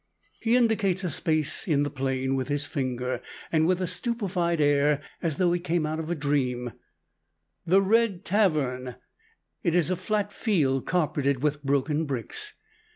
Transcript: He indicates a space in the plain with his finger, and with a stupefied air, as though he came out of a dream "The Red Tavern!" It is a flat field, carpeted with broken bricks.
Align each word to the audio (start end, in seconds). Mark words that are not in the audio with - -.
He 0.39 0.55
indicates 0.55 1.03
a 1.03 1.11
space 1.11 1.67
in 1.67 1.83
the 1.83 1.91
plain 1.91 2.33
with 2.33 2.47
his 2.47 2.65
finger, 2.65 3.21
and 3.51 3.67
with 3.67 3.79
a 3.79 3.85
stupefied 3.85 4.59
air, 4.59 4.99
as 5.21 5.35
though 5.37 5.53
he 5.53 5.59
came 5.59 5.85
out 5.85 5.99
of 5.99 6.09
a 6.09 6.15
dream 6.15 6.73
"The 7.67 7.83
Red 7.83 8.25
Tavern!" 8.25 8.95
It 9.61 9.75
is 9.75 9.91
a 9.91 9.95
flat 9.95 10.33
field, 10.33 10.87
carpeted 10.87 11.43
with 11.43 11.61
broken 11.63 12.05
bricks. 12.05 12.55